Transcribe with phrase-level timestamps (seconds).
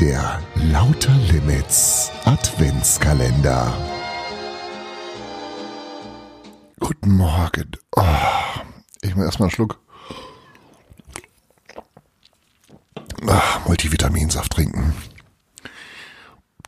[0.00, 3.70] Der Lauter Limits Adventskalender.
[6.78, 7.72] Guten Morgen.
[7.94, 8.02] Oh,
[9.02, 9.78] ich muss erstmal einen Schluck
[13.28, 14.94] Ach, Multivitaminsaft trinken.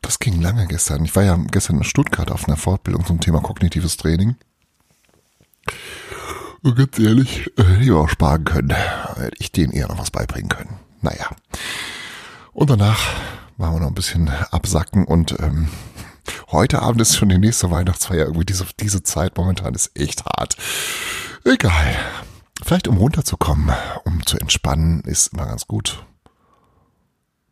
[0.00, 1.04] Das ging lange gestern.
[1.04, 4.36] Ich war ja gestern in Stuttgart auf einer Fortbildung zum Thema kognitives Training.
[6.62, 8.70] Und ganz ehrlich, äh, lieber auch sparen können.
[8.70, 10.80] Hätte ich denen eher noch was beibringen können.
[11.02, 11.28] Naja.
[12.58, 13.14] Und danach
[13.56, 15.68] waren wir noch ein bisschen absacken und ähm,
[16.50, 18.26] heute Abend ist schon die nächste Weihnachtsfeier.
[18.26, 20.56] Irgendwie diese, diese Zeit momentan ist echt hart.
[21.44, 21.94] Egal.
[22.64, 23.72] Vielleicht um runterzukommen,
[24.04, 26.04] um zu entspannen, ist immer ganz gut.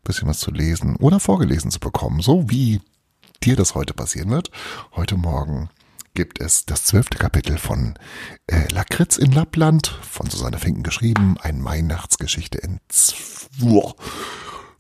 [0.03, 2.81] Bisschen was zu lesen oder vorgelesen zu bekommen, so wie
[3.45, 4.51] dir das heute passieren wird.
[4.97, 5.71] Heute Morgen
[6.15, 7.95] gibt es das zwölfte Kapitel von
[8.49, 12.81] äh, Lakritz in Lappland, von Susanne Finken geschrieben, ein Weihnachtsgeschichte in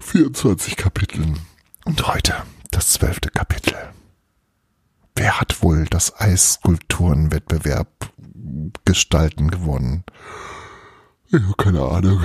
[0.06, 1.40] 24 Kapiteln.
[1.84, 2.32] Und heute
[2.70, 3.74] das zwölfte Kapitel.
[5.16, 8.12] Wer hat wohl das Eisskulpturenwettbewerb
[8.84, 10.04] gestalten gewonnen?
[11.26, 12.22] Ich habe keine Ahnung.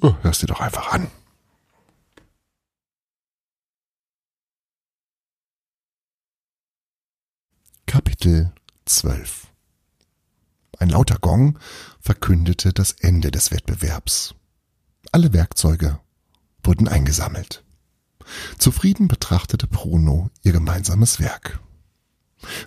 [0.00, 1.08] Oh, hörst dir doch einfach an.
[7.86, 8.52] Kapitel
[8.84, 9.48] 12
[10.78, 11.58] Ein lauter Gong
[12.00, 14.36] verkündete das Ende des Wettbewerbs.
[15.10, 15.98] Alle Werkzeuge
[16.68, 17.64] wurden eingesammelt.
[18.58, 21.60] Zufrieden betrachtete Bruno ihr gemeinsames Werk.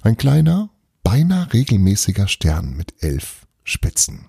[0.01, 0.71] Ein kleiner,
[1.03, 4.25] beinahe regelmäßiger Stern mit elf Spitzen.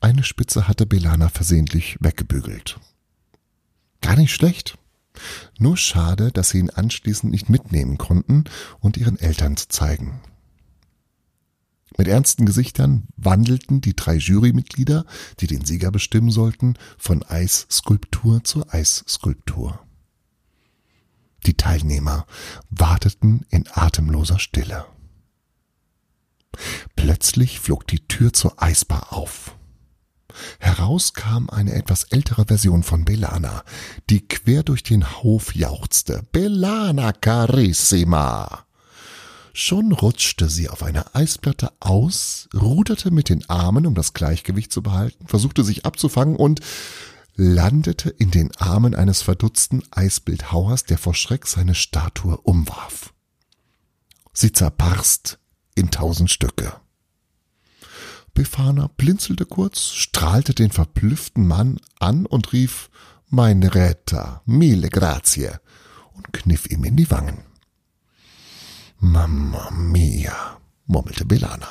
[0.00, 2.80] Eine Spitze hatte Belana versehentlich weggebügelt.
[4.00, 4.78] Gar nicht schlecht.
[5.58, 8.44] Nur schade, dass sie ihn anschließend nicht mitnehmen konnten
[8.80, 10.20] und ihren Eltern zu zeigen.
[11.96, 15.04] Mit ernsten Gesichtern wandelten die drei Jurymitglieder,
[15.40, 19.78] die den Sieger bestimmen sollten, von Eisskulptur zu Eisskulptur.
[21.46, 22.26] Die Teilnehmer
[22.70, 24.86] warteten in atemloser Stille.
[26.96, 29.56] Plötzlich flog die Tür zur Eisbar auf.
[30.58, 33.62] Heraus kam eine etwas ältere Version von Belana,
[34.10, 36.22] die quer durch den Hof jauchzte.
[36.32, 38.63] Belana carissima!
[39.56, 44.82] Schon rutschte sie auf einer Eisplatte aus, ruderte mit den Armen, um das Gleichgewicht zu
[44.82, 46.58] behalten, versuchte sich abzufangen und
[47.36, 53.14] landete in den Armen eines verdutzten Eisbildhauers, der vor Schreck seine Statue umwarf.
[54.32, 55.38] Sie zerbarst
[55.76, 56.72] in tausend Stücke.
[58.34, 62.90] Befana blinzelte kurz, strahlte den verblüfften Mann an und rief
[63.28, 65.50] Mein Retter, mille grazie
[66.14, 67.53] und kniff ihm in die Wangen.
[69.04, 71.68] Mamma mia, murmelte Belana.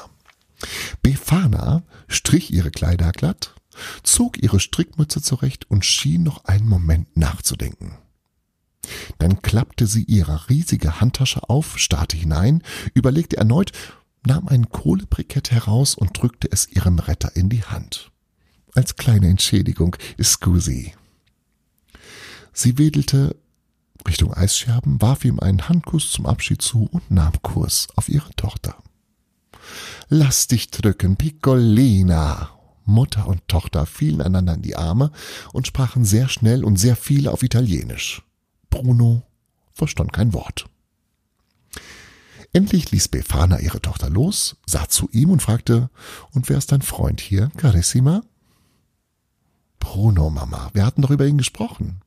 [1.01, 3.55] Befana strich ihre Kleider glatt,
[4.03, 7.97] zog ihre Strickmütze zurecht und schien noch einen Moment nachzudenken.
[9.17, 12.61] Dann klappte sie ihre riesige Handtasche auf, starrte hinein,
[12.93, 13.72] überlegte erneut,
[14.27, 18.11] nahm ein Kohlebrikett heraus und drückte es ihrem Retter in die Hand.
[18.75, 20.93] Als kleine Entschädigung, scusi.
[22.53, 23.35] Sie wedelte
[24.08, 28.75] Richtung Eisscherben, warf ihm einen Handkuss zum Abschied zu und nahm Kurs auf ihre Tochter.
[30.09, 32.50] Lass dich drücken, Piccolina!
[32.86, 35.12] Mutter und Tochter fielen einander in die Arme
[35.53, 38.24] und sprachen sehr schnell und sehr viel auf Italienisch.
[38.69, 39.24] Bruno
[39.72, 40.66] verstand kein Wort.
[42.52, 45.90] Endlich ließ Befana ihre Tochter los, sah zu ihm und fragte,
[46.31, 48.22] und wer ist dein Freund hier, Carissima?
[49.80, 52.02] Bruno, Mama, wir hatten doch über ihn gesprochen.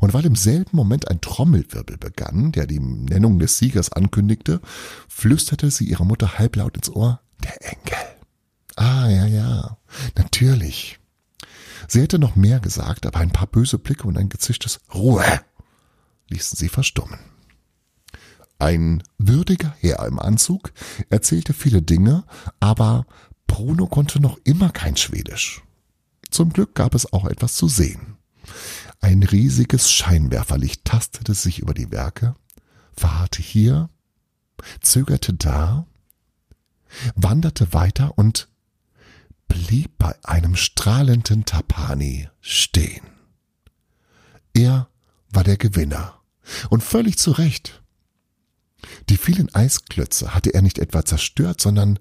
[0.00, 4.60] Und weil im selben Moment ein Trommelwirbel begann, der die Nennung des Siegers ankündigte,
[5.08, 7.98] flüsterte sie ihrer Mutter halblaut ins Ohr, der Enkel.
[8.76, 9.78] Ah, ja, ja,
[10.16, 10.98] natürlich.
[11.88, 15.24] Sie hätte noch mehr gesagt, aber ein paar böse Blicke und ein gezischtes Ruhe
[16.28, 17.18] ließen sie verstummen.
[18.58, 20.72] Ein würdiger Herr im Anzug
[21.10, 22.24] erzählte viele Dinge,
[22.58, 23.06] aber
[23.46, 25.62] Bruno konnte noch immer kein Schwedisch.
[26.30, 28.16] Zum Glück gab es auch etwas zu sehen.
[29.00, 32.34] Ein riesiges Scheinwerferlicht tastete sich über die Werke,
[32.96, 33.90] verharrte hier,
[34.80, 35.86] zögerte da,
[37.14, 38.48] wanderte weiter und
[39.48, 43.06] blieb bei einem strahlenden Tapani stehen.
[44.54, 44.88] Er
[45.30, 46.20] war der Gewinner
[46.70, 47.82] und völlig zu Recht.
[49.08, 51.98] Die vielen Eisklötze hatte er nicht etwa zerstört, sondern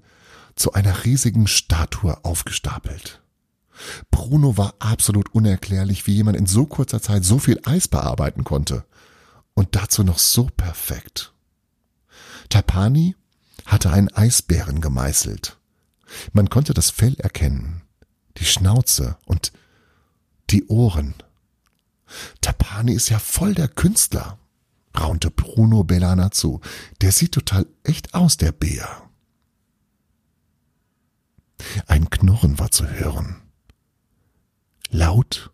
[0.55, 3.21] zu einer riesigen Statue aufgestapelt.
[4.11, 8.85] Bruno war absolut unerklärlich, wie jemand in so kurzer Zeit so viel Eis bearbeiten konnte.
[9.53, 11.33] Und dazu noch so perfekt.
[12.49, 13.15] Tapani
[13.65, 15.57] hatte einen Eisbären gemeißelt.
[16.33, 17.81] Man konnte das Fell erkennen,
[18.37, 19.51] die Schnauze und
[20.49, 21.15] die Ohren.
[22.41, 24.37] Tapani ist ja voll der Künstler,
[24.97, 26.61] raunte Bruno Bellana zu.
[27.01, 29.09] Der sieht total echt aus, der Bär.
[31.87, 33.41] Ein Knurren war zu hören.
[34.89, 35.51] Laut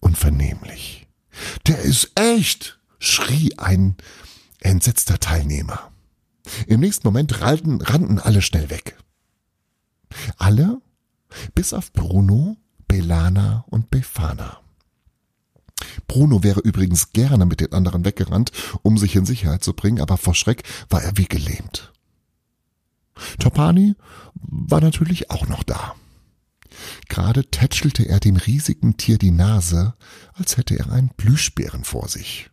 [0.00, 1.06] und vernehmlich.
[1.66, 3.96] Der ist echt, schrie ein
[4.60, 5.90] entsetzter Teilnehmer.
[6.66, 8.96] Im nächsten Moment rannten, rannten alle schnell weg.
[10.36, 10.80] Alle,
[11.54, 12.56] bis auf Bruno,
[12.88, 14.60] Belana und Befana.
[16.06, 18.50] Bruno wäre übrigens gerne mit den anderen weggerannt,
[18.82, 21.92] um sich in Sicherheit zu bringen, aber vor Schreck war er wie gelähmt.
[23.38, 23.94] Topani
[24.34, 25.94] war natürlich auch noch da.
[27.10, 29.94] Gerade tätschelte er dem riesigen Tier die Nase,
[30.32, 32.50] als hätte er einen Plüschbären vor sich.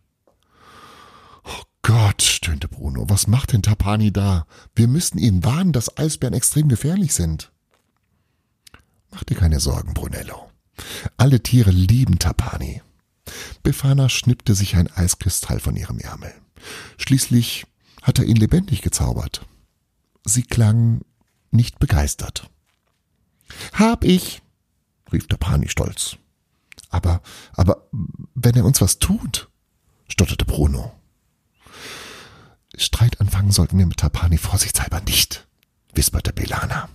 [1.44, 4.46] Oh Gott, stöhnte Bruno, was macht denn Tapani da?
[4.74, 7.52] Wir müssten ihn warnen, dass Eisbären extrem gefährlich sind.
[9.12, 10.50] Mach dir keine Sorgen, Brunello.
[11.16, 12.82] Alle Tiere lieben Tapani.
[13.62, 16.34] Befana schnippte sich ein Eiskristall von ihrem Ärmel.
[16.96, 17.64] Schließlich
[18.02, 19.46] hat er ihn lebendig gezaubert.
[20.24, 21.02] Sie klang
[21.52, 22.50] nicht begeistert.
[23.72, 24.42] Hab ich,
[25.12, 26.16] rief Tapani stolz.
[26.90, 27.20] Aber,
[27.52, 27.88] aber,
[28.34, 29.48] wenn er uns was tut,
[30.08, 30.92] stotterte Bruno.
[32.76, 35.46] Streit anfangen sollten wir mit Tapani vorsichtshalber nicht,
[35.94, 36.88] wisperte Belana.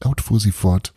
[0.00, 0.94] Laut fuhr sie fort.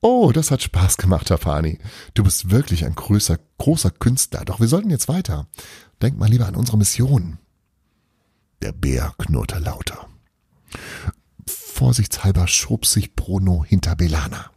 [0.00, 1.78] Oh, das hat Spaß gemacht, Tapani.
[2.14, 4.44] Du bist wirklich ein größer, großer Künstler.
[4.44, 5.46] Doch wir sollten jetzt weiter.
[6.00, 7.38] Denk mal lieber an unsere Mission.
[8.62, 10.08] Der Bär knurrte lauter.
[11.46, 14.50] Vorsichtshalber schob sich Bruno hinter Belana.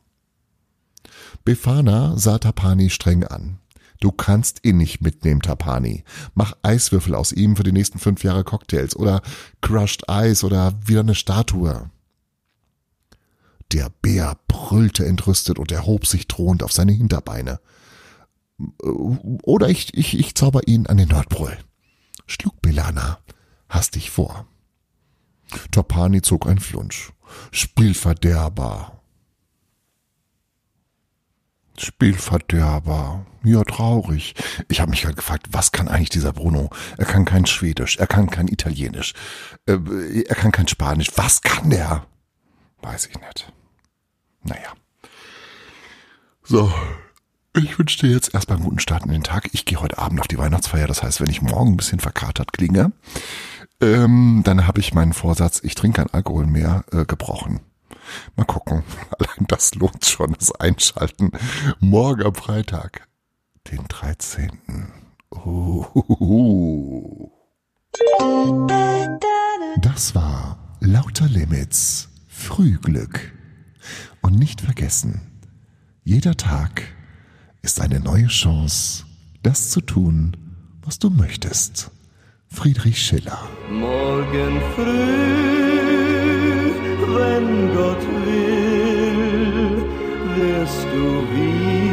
[1.46, 3.60] Befana sah Tapani streng an.
[4.00, 6.04] Du kannst ihn nicht mitnehmen, Tapani.
[6.34, 9.22] Mach Eiswürfel aus ihm für die nächsten fünf Jahre Cocktails oder
[9.62, 11.90] Crushed Eis oder wieder eine Statue.
[13.74, 17.60] Der Bär brüllte entrüstet und erhob sich drohend auf seine Hinterbeine.
[18.80, 21.58] Oder ich, ich, ich zauber ihn an den Nordpol.
[22.26, 23.20] Schlug Belana
[23.70, 24.48] hastig vor.
[25.72, 27.12] Topani zog ein Flunsch.
[27.52, 28.99] Spielverderber.
[31.80, 33.26] Spielverderber.
[33.44, 34.36] Ja, traurig.
[34.68, 36.70] Ich habe mich gerade gefragt, was kann eigentlich dieser Bruno?
[36.98, 39.14] Er kann kein Schwedisch, er kann kein Italienisch,
[39.66, 39.78] äh,
[40.28, 41.12] er kann kein Spanisch.
[41.16, 42.06] Was kann der?
[42.82, 43.52] Weiß ich nicht.
[44.44, 44.74] Naja.
[46.44, 46.74] So,
[47.56, 49.50] ich wünsche dir jetzt erstmal einen guten Start in den Tag.
[49.54, 50.88] Ich gehe heute Abend auf die Weihnachtsfeier.
[50.88, 52.92] Das heißt, wenn ich morgen ein bisschen verkatert klinge,
[53.82, 57.62] ähm, dann habe ich meinen Vorsatz, ich trinke kein Alkohol mehr, äh, gebrochen.
[58.36, 58.84] Mal gucken.
[59.20, 61.32] Allein das lohnt schon, das Einschalten.
[61.80, 63.08] Morgen am Freitag,
[63.72, 64.52] den 13.
[65.32, 67.32] Uhuhu.
[69.82, 73.34] Das war Lauter Limits Frühglück.
[74.22, 75.22] Und nicht vergessen,
[76.04, 76.84] jeder Tag
[77.62, 79.06] ist eine neue Chance,
[79.44, 80.36] das zu tun,
[80.82, 81.92] was du möchtest.
[82.48, 83.40] Friedrich Schiller.
[83.70, 85.99] Morgen früh,
[87.16, 89.84] wenn Gott will,
[90.36, 91.89] wirst du wiederkehren.